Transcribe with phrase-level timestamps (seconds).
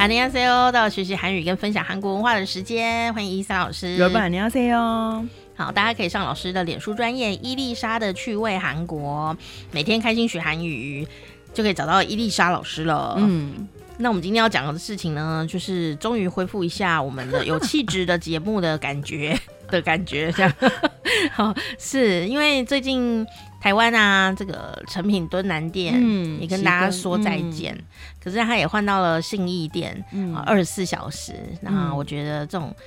[0.00, 3.96] 안녕하세요，到了学习韩语跟分享韩国文化的时间，欢迎伊丽莎老师。
[3.98, 5.26] 老板，안녕하세요。
[5.56, 9.36] 好，大家可以上老师的脸书专页伊丽莎的趣味韩国，
[9.72, 11.06] 每天开心学韩语，
[11.54, 13.14] 就可以找到伊丽莎老师了。
[13.18, 13.66] 嗯，
[13.98, 19.38] 那我们今天要讲的事情呢，就是终于恢复一下我们的有气质的节目的感觉
[19.68, 20.52] 的感觉，这样。
[21.32, 23.26] 好，是因为最近。
[23.61, 27.75] 台湾啊，这个成品敦南店，嗯，也跟大家说再见。
[27.75, 27.85] 嗯、
[28.21, 31.35] 可是他也换到了信义店，嗯，二十四小时。
[31.61, 32.83] 那我觉得这种、嗯、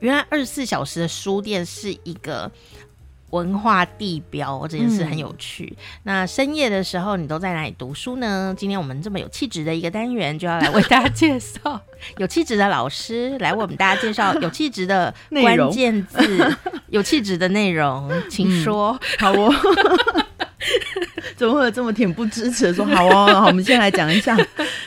[0.00, 2.50] 原来二十四小时的书店是一个
[3.30, 5.72] 文化地标，这件事很有趣。
[5.76, 8.54] 嗯、那深夜的时候，你都在哪里读书呢？
[8.56, 11.80] 今天我们这么有气质的一个单元，就要来为大家介绍
[12.18, 16.56] 有气质的老师来为我们大家介绍 有气质的关键字。
[16.88, 18.96] 有气质的内容，请说。
[19.00, 19.52] 嗯、好哦，
[21.36, 22.84] 怎么会有这么恬不知耻的说？
[22.86, 24.36] 好哦，好，我们先来讲一下。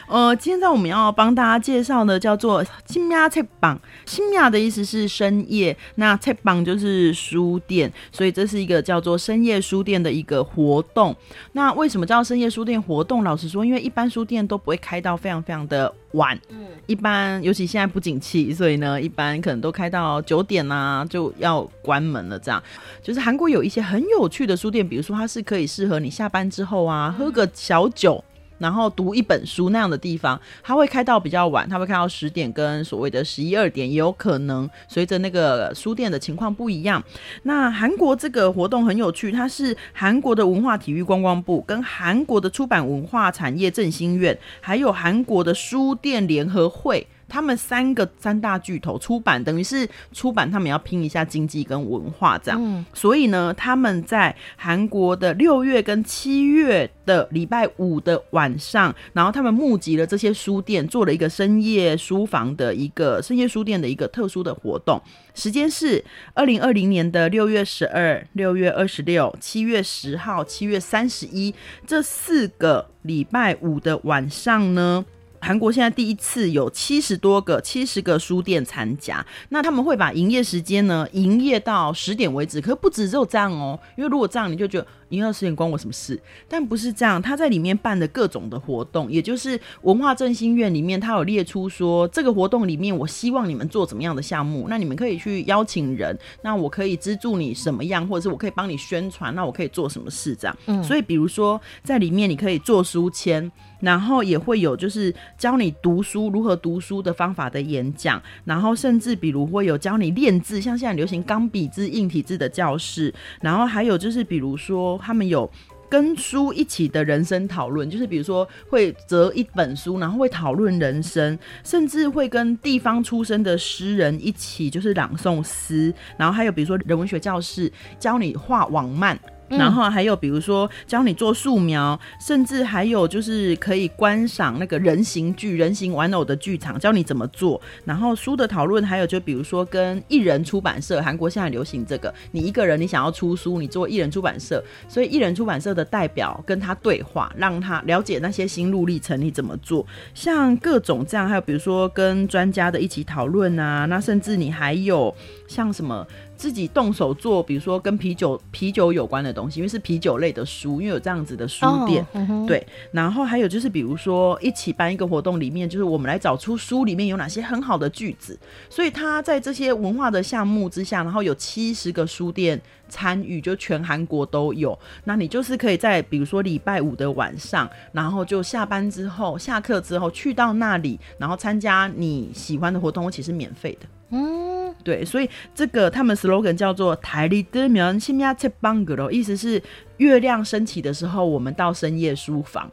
[0.10, 3.30] 呃，今天在我们要帮大家介绍的叫做新亚。
[3.30, 7.92] 菜榜新亚的意思是深夜，那菜榜就是书店。
[8.12, 11.16] 所以这是一个叫做深夜书店的一个活动。
[11.52, 13.24] 那为什么叫深夜书店活动？
[13.24, 18.52] 老实说，因为一般书店都不会开到非常非常的晚，嗯，一般尤其现在不景气。
[18.52, 22.40] 所以呢，一般可能都开到九点啊，就要关门了。
[22.40, 22.62] 这样
[23.04, 28.24] 就是韩国有一些很有趣的书店，比如说它是可以适合你下班之后啊，喝个小酒。
[28.60, 37.04] 然后读一本书那样的地方，它会开到比较晚，它会开到十点跟所谓的十一二点，也有可能随着那个书店的情况不一样。
[37.44, 47.08] 那韩国这个活动很有趣，它是韩国的文化体育观光部跟韩国的出版文化产业振兴院，还有韩国的书店联合会。
[47.30, 52.60] 他们三个三大巨头出版，等于是出版，他们要拼一下经济跟文化这样。
[52.62, 65.02] 嗯、所以呢，他们在韩国的六月跟七月的礼拜五的晚上，然后他们募集了这些书店，做了一个深夜书房的一个深夜书店的一个特殊的活动。
[65.36, 66.04] 时间是
[66.34, 71.54] 二零二零年的六月十二、六月二十六、七月十号、七月三十一
[71.88, 75.06] 这四个礼拜五的晚上呢。
[75.40, 84.88] 韩国现在第一次有七十多个、七十个书店参加，那他们会把营业时间呢营业到十点为止，可是不止只有这样哦，因为如果这样你就觉得。
[85.10, 86.20] 营业时间关我什么事？
[86.48, 100.56] 但不是这样，他在里面办的各种的活动，也就是文化振兴院里面，他有列出说这个活动里面，我希望你们做怎么样的项目，那你们可以去邀请人，那我可以资助你什么样，或者是我可以帮你宣传，那我可以做什么事这样。
[100.68, 113.12] 嗯，所以比如说在里面你可以做书签，然后也会有就是教你读书如何读书的方法的演讲，然后甚至比如会有教你练字，像现在流行钢笔字、硬体字的教室，
[113.42, 114.99] 然后还有就是比如说。
[115.02, 115.50] 他们有
[115.90, 129.20] 跟书一起的人生讨论，就是比如说会择一本书，然后会讨论人生，甚至会跟地方出身的诗人一起就是朗诵诗，然后还有比如说人文学教室教你画网漫。
[129.50, 137.60] 然后还有比如说教你做素描，甚至还有就是可以观赏那个人形剧、人形玩偶的剧场，教你怎么做。
[137.84, 149.86] 然后书的讨论，还有就比如说跟艺人出版社，韩国现在流行这个，你一个人你想要出书，你做艺人出版社，所以艺人出版社的代表跟他对话，让他了解那些心路历程，你怎么做。
[150.14, 155.14] 像各种这样，还有比如说跟专家的一起讨论啊，那甚至你还有
[155.48, 156.06] 像什么。
[156.40, 162.66] 自己动手做，比如说跟啤酒啤酒有关的东西，因为是啤酒类的书，因为有这样子的书店，哦嗯、对。
[162.94, 168.40] 然后还有就是，比如说一起办一个活动，里面就是我们来找出书里面有哪些很好的句子。
[168.70, 172.58] 所以他在这些文化的项目之下，然后有七十个书店
[172.88, 174.80] 参与，就全韩国都有。
[175.04, 183.88] 那你就是可以在比如说礼拜五的晚上，然后就下班之后、下课之后去到那里，然后参加你喜欢的活动，其实免费的。
[184.12, 189.62] 嗯，对，所以这个他们 slogan 叫做“台里的苗西米亚切邦格罗”，意思是
[189.98, 192.72] 月亮升起的时候，我们到深夜书房。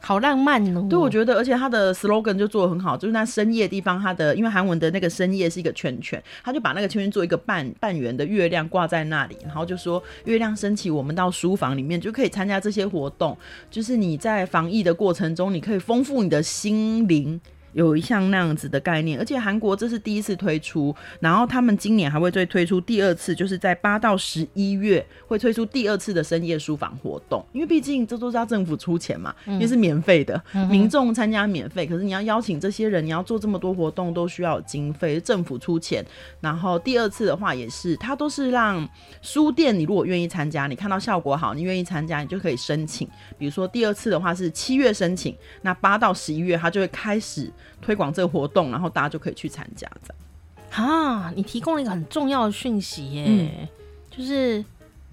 [0.00, 0.86] 好浪漫哦！
[0.88, 13.36] 对，我觉得，而且他的 slogan 就做的很好，就是那深夜地方，他的因为韩文的那个深夜是一个圈圈，他就把那个圈圈做一个半半圆的月亮挂在那里，然后就说月亮升起，我们到书房里面就可以参加这些活动，
[13.72, 17.38] 就是你在防疫的过程中，你可以丰富你的心灵，
[17.72, 36.04] 有一项那样子的概念，而且韩国这是第一次推出，然后他们今年还会再推出第二次，就是在八到十一月会推出第二次的深夜书房活动，因为毕竟这都是要政府出钱嘛，因为是免费的，嗯、民众参加免费，可是你要邀请这些人，你要做这么多活动都需要有经费，政府出钱，
[36.40, 38.88] 然后第二次的话也是，它都是让
[39.20, 43.06] 书店，你如果愿意参加，你看到效果好，你愿意参加，你就可以申请，
[43.36, 47.52] 比如说第二次的话是七月申请，那八到十一月它就会开始。
[47.80, 49.88] 推广这个活动，然后大家就可以去参加。
[50.02, 53.68] 这样啊，你提供了一个很重要的讯息耶，嗯、
[54.10, 54.62] 就是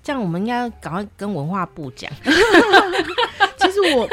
[0.03, 2.11] 这样，我们应该赶快跟文化部讲。
[3.57, 4.07] 其实我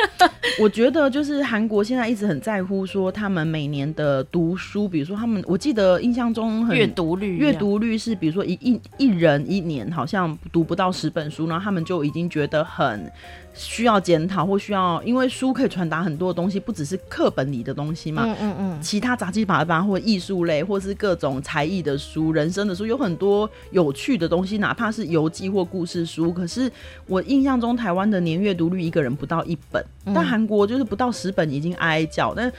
[0.60, 13.10] 我觉得，就是韩国现在一直很在乎说他们每年的读书，比如说他们，我记得印象中很阅读率，阅读率是比如说一一一人一年好像读不到十本书，然后他们就已经觉得很。
[13.54, 18.24] 需要检讨或需要，因为书可以传达很多的东西，不只是课本里的东西嘛。
[18.26, 18.82] 嗯嗯嗯。
[18.82, 26.32] 其他杂七杂八或艺术类，或是各种才艺的书、人生的书，有很多有趣的东西，哪怕是游记或故事书。
[26.32, 26.70] 可是
[27.06, 32.32] 我印象中，台湾的年阅读率一个人不到一本，但韩国就是不到十本已经哀哀叫。
[32.34, 32.50] 但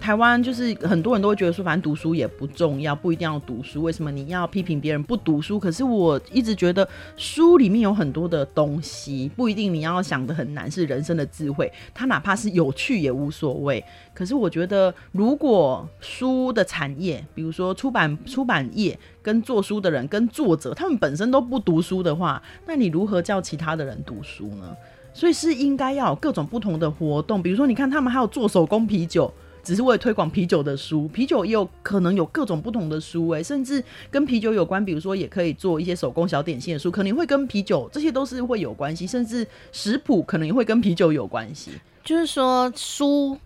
[0.00, 3.82] 台湾就是很多人都会觉得说，反正读书也不重要，不一定要读书。
[3.82, 5.60] 为什么你要批评别人不读书？
[5.60, 11.70] 可是我一直觉得书里面有很多的东西，不一定你要想的很难，是人生的智慧。
[11.92, 13.84] 它哪怕是有趣也无所谓。
[14.14, 24.74] 可是我觉得，如果书的产业，比如说出版出版业跟做书的人跟作者，他们本身都不读书的话，那你如何叫其他的人读书呢？
[25.12, 29.30] 所以是应该要有各种不同的活动，比如说你看他们还有做手工啤酒。
[29.62, 41.72] 只是为了推广啤酒的书，啤酒也有可能有各种不同的书诶、欸，甚至跟啤酒有关，比如说也可以做一些手工小点心的书，可能会跟啤酒，这些都是会有关系，甚至食谱可能也会跟啤酒有关系。
[42.02, 43.38] 就是说，书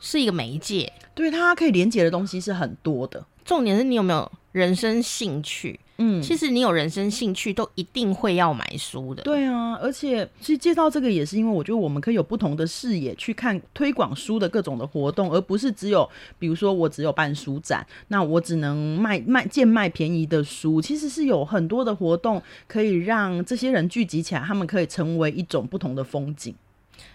[0.00, 3.24] 是一个媒介，对，它可以连接的东西是很多的。
[3.44, 5.80] 重点是你有没有人生兴趣？
[6.04, 9.22] 嗯，其实你有人生兴趣，都一定会要买书的。
[9.22, 16.08] 对啊，而且其实介绍这个也是因为我觉得我们可以有不同的视野去看推广书的各种的活动，而不是只有
[16.40, 20.82] 比如说我只有办书展，那我只能卖卖贱卖便宜的书。
[20.82, 26.52] 其实是有很多的活动可以让这些人聚集起来，他们可以成为一种不同的风景。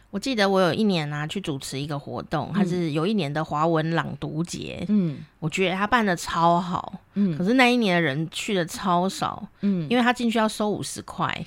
[0.10, 11.46] 我记得我有一年啊去主持一个活动，它是有一年的华文朗读节，嗯，我觉得他办的超好，嗯，可是那一年的人去的超少，嗯，因为他进去要收五十块，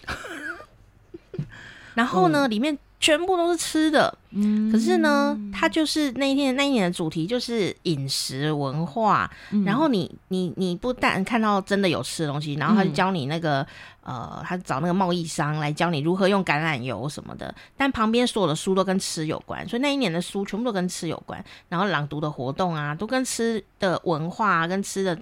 [1.95, 13.67] 然后呢，嗯，里面全部都是吃的，嗯，可是呢，他就是那一天那一年的主题就是饮食文化，嗯，然后你你你不但看到真的有吃的东西，然后他就教你那个。
[14.03, 25.17] 呃，他找那个贸易商来教你如何用橄榄油什么的，但旁边所有的书都跟吃有关，所以那一年的书全部都跟吃有关，然后朗读的活动啊，都跟吃的文化跟吃的。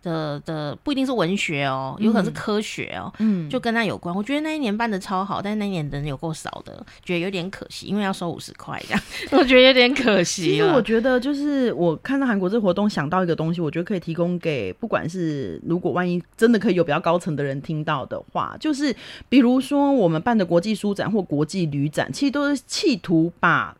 [0.00, 4.14] 的的不一定是文学哦，有可能是科学哦，嗯，就跟他有关。
[4.14, 9.02] 我觉得那一年办的超好，但是那一年的人有够少的，觉得有点可惜，因为要收五十块这样，
[9.32, 10.42] 我觉得有点可惜。
[10.42, 18.94] 其实我觉得就是我看到韩国这个活动，想到一个东西，我觉得可以提供给不管是如果万一真的可以有比较高层的人听到的话，就是
[19.28, 23.76] 比如说我们办的国际书展或国际旅展，其实都是企图把。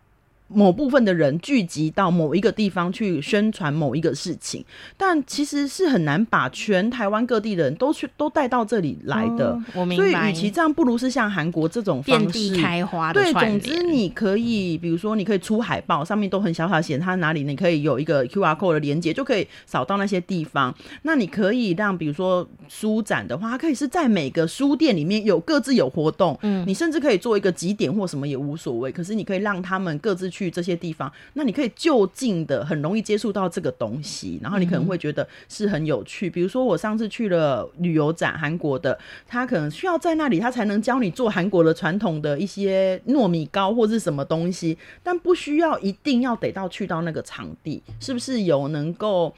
[0.48, 4.64] 某部分的人聚集到某一个地方去宣传某一个事情，
[4.96, 9.50] 但其实是很难把全台湾各地的人都去都带到这里来的。
[9.50, 10.10] 哦、我明白。
[10.10, 13.22] 所以，与其这样，不如是像韩国这种遍地开花的。
[13.22, 20.74] 对，总之你可以，比如说，你可以出海报，上面都很小小写它哪里，你可以有一个 QR code 的连接，就可以扫到那些地方。
[21.02, 26.38] 那你可以让，比如说书展的话，它可以是在每个书店里面有各自有活动。
[26.40, 28.90] 嗯，你甚至可以做一个几点或什么也无所谓。
[28.90, 30.37] 可是你可以让他们各自去。
[30.38, 36.30] 去这些地方，那你可以就近的很容易接触到这个东西，然后你可能会觉得是很有趣。
[36.30, 49.34] 比如说我上次去了旅游展，韩国的，他可能需要在那里，他才能教你做韩国的传统的一些糯米糕或是什么东西，但不需要一定要得到去到那个场地，是不是有能够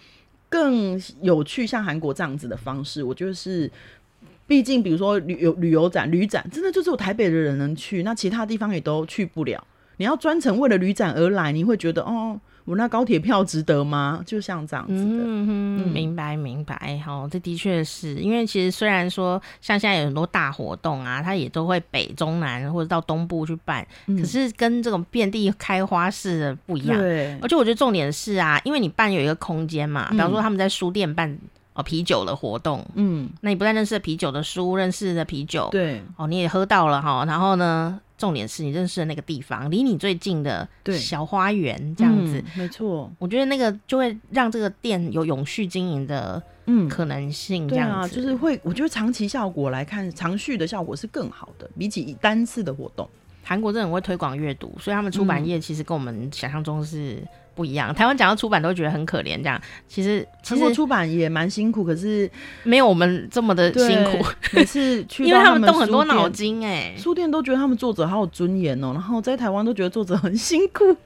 [0.50, 3.02] 更有趣像韩国这样子的方式？
[3.02, 3.70] 我觉得是，
[4.46, 9.64] 毕竟比如说旅游旅游展、旅展，真的就只有台北的人能去，那其他地方也都去不了。
[10.00, 14.22] 你要专程为了旅展而来，你会觉得哦，我那高铁票值得吗？
[14.24, 15.00] 就像这样子的。
[15.02, 16.98] 嗯哼，明白明白。
[17.04, 26.98] 好，这的确是因为其实虽然说像现在有很多大活动啊，它也都会北中南或者到东部去办，嗯、可是跟这种遍地开花式的不一样。
[26.98, 31.36] 对，而且我觉得重点是啊，因为你办有一个空间嘛，比方说他们在书店办
[31.74, 38.00] 哦啤酒的活动，嗯，那你不但认识了啤酒的书，认识的啤酒，对，哦，你也喝到了哈，然后呢？
[38.20, 43.10] 重点是你认识的那个地方，离你最近的小花园这样子，嗯、没错。
[43.18, 47.66] 我觉得那个就会让这个店有永续经营的嗯可能性。
[47.66, 53.08] 這樣子、嗯、啊，就是会，我觉得长期效果来看，长续的效果是更好的，比起单次的活动。
[53.42, 57.26] 韩国真的很会推广阅读，所以他们出版业其实跟我们想象中是。
[57.54, 62.30] 不一样，台湾讲到出版都觉得很可怜，这样其实其实出版也蛮辛苦，可是
[62.62, 64.24] 没有我们这么的辛苦。
[64.52, 70.96] 每次去， 因为他们动很多脑筋，哎，书店都觉得他们作者好有尊严哦，然后在台湾都觉得作者很辛苦。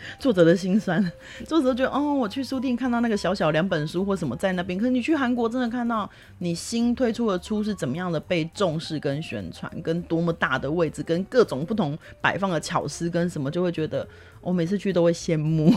[0.18, 1.00] 作者的心酸，
[1.46, 14.06] 作者觉得哦，我去书店看到那个小小两本书或什么在那边，可是你去韩国真的看到你新推出的书是怎么样的被重视跟宣传，跟多么大的位置，跟各种不同摆放的巧思跟什么，就会觉得
[14.40, 15.72] 我每次去都会羡慕。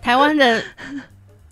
[0.00, 0.62] 台湾的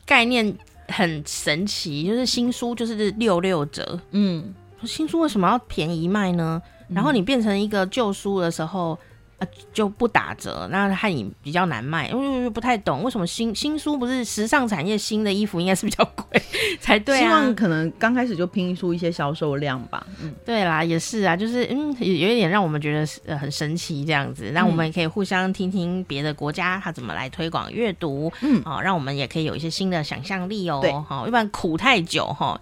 [0.04, 0.56] 概念
[0.88, 4.54] 很神奇，就是新书就是六六折，嗯，
[4.84, 6.60] 新书为什么要便宜卖呢？
[6.88, 8.98] 然后你变成一个旧书的时候。
[9.38, 16.42] 啊，就不打折，那汉语比较难卖，因为不太懂为什么新新书不是时尚产业，新的衣服应该是比较贵
[16.80, 17.20] 才对啊。
[17.20, 20.04] 希望可能刚开始就拼出一些销售量吧。
[20.20, 30.80] 嗯，对啦，也是啊，就是嗯，有有一点让我们觉得呃很神奇这样子，那我们也可以互相听听别的国家他怎么来推广阅读，嗯，好，让我们也可以有一些新的想象力哦。
[30.82, 32.60] 对，好，一般苦太久哈，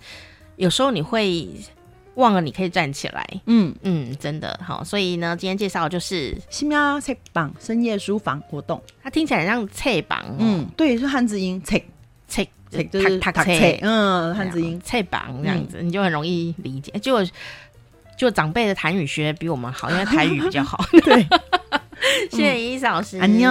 [0.57, 1.49] 有时候你会。
[2.17, 3.75] 忘了你可以站起来，嗯。
[3.83, 4.59] 嗯，真的。
[4.63, 11.79] 好，所以呢，今天介绍的就是新喵菜榜深夜书房活动，它听起来像菜榜，嗯，对，是汉字音，册
[12.29, 14.81] 册册就是塔菜，嗯，汉字音。
[14.85, 16.91] 菜榜这样子，你就很容易理解。
[17.01, 17.19] 就
[18.17, 20.85] 就长辈的台语学比我们好，因为台语比较好。
[21.05, 21.27] 对，
[22.31, 23.51] 谢谢伊老师，安妞。